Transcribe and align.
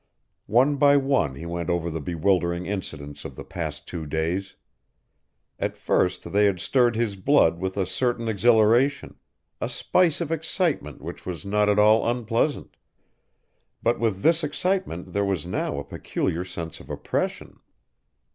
One 0.47 0.77
by 0.77 0.97
one 0.97 1.35
he 1.35 1.45
went 1.45 1.69
over 1.69 1.91
the 1.91 2.01
bewildering 2.01 2.65
incidents 2.65 3.23
of 3.23 3.35
the 3.35 3.43
past 3.43 3.87
two 3.87 4.07
days. 4.07 4.55
At 5.59 5.77
first 5.77 6.31
they 6.31 6.45
had 6.45 6.59
stirred 6.59 6.95
his 6.95 7.15
blood 7.15 7.59
with 7.59 7.77
a 7.77 7.85
certain 7.85 8.27
exhilaration 8.27 9.19
a 9.61 9.69
spice 9.69 10.19
of 10.19 10.31
excitement 10.31 11.03
which 11.03 11.27
was 11.27 11.45
not 11.45 11.69
at 11.69 11.77
all 11.77 12.09
unpleasant; 12.09 12.77
but 13.83 13.99
with 13.99 14.23
this 14.23 14.43
excitement 14.43 15.13
there 15.13 15.23
was 15.23 15.45
now 15.45 15.77
a 15.77 15.83
peculiar 15.83 16.43
sense 16.43 16.79
of 16.79 16.89
oppression. 16.89 17.59